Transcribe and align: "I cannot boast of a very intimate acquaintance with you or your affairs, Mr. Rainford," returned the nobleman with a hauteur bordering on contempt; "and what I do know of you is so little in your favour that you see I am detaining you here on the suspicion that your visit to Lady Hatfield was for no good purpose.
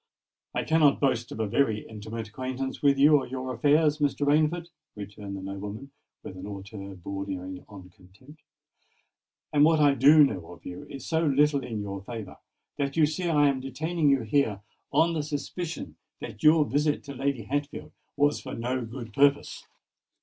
"I 0.55 0.63
cannot 0.63 0.99
boast 0.99 1.31
of 1.31 1.39
a 1.39 1.45
very 1.45 1.85
intimate 1.87 2.27
acquaintance 2.29 2.81
with 2.81 2.97
you 2.97 3.17
or 3.17 3.27
your 3.27 3.53
affairs, 3.53 3.99
Mr. 3.99 4.25
Rainford," 4.25 4.69
returned 4.95 5.37
the 5.37 5.43
nobleman 5.43 5.91
with 6.23 6.35
a 6.35 6.41
hauteur 6.41 6.95
bordering 6.95 7.63
on 7.69 7.91
contempt; 7.91 8.41
"and 9.53 9.63
what 9.63 9.79
I 9.79 9.93
do 9.93 10.23
know 10.23 10.53
of 10.53 10.65
you 10.65 10.87
is 10.89 11.05
so 11.05 11.23
little 11.23 11.63
in 11.63 11.83
your 11.83 12.01
favour 12.01 12.37
that 12.77 12.97
you 12.97 13.05
see 13.05 13.29
I 13.29 13.47
am 13.47 13.59
detaining 13.59 14.09
you 14.09 14.21
here 14.23 14.61
on 14.91 15.13
the 15.13 15.21
suspicion 15.21 15.97
that 16.19 16.41
your 16.41 16.65
visit 16.65 17.03
to 17.03 17.13
Lady 17.13 17.43
Hatfield 17.43 17.91
was 18.17 18.41
for 18.41 18.55
no 18.55 18.83
good 18.83 19.13
purpose. 19.13 19.67